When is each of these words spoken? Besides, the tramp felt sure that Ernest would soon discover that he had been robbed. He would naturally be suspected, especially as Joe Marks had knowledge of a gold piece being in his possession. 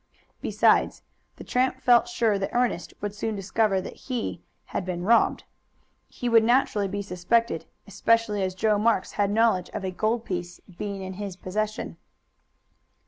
Besides, 0.41 1.03
the 1.35 1.43
tramp 1.43 1.79
felt 1.79 2.07
sure 2.07 2.39
that 2.39 2.49
Ernest 2.53 2.91
would 3.01 3.13
soon 3.13 3.35
discover 3.35 3.79
that 3.81 3.95
he 4.09 4.41
had 4.65 4.83
been 4.83 5.03
robbed. 5.03 5.43
He 6.07 6.27
would 6.27 6.43
naturally 6.43 6.87
be 6.87 7.03
suspected, 7.03 7.65
especially 7.85 8.41
as 8.41 8.55
Joe 8.55 8.79
Marks 8.79 9.11
had 9.11 9.29
knowledge 9.29 9.69
of 9.75 9.83
a 9.85 9.91
gold 9.91 10.25
piece 10.25 10.59
being 10.75 11.03
in 11.03 11.13
his 11.21 11.35
possession. 11.35 11.97